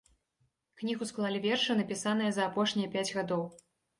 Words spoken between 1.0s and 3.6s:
склалі вершы, напісаныя за апошнія пяць гадоў.